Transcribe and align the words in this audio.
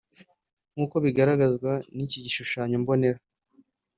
Nk 0.73 0.79
uko 0.85 0.95
bigaragazwa 1.05 1.71
n 1.95 1.97
iki 2.05 2.17
gishushanyo 2.25 2.75
mbonera 2.83 3.19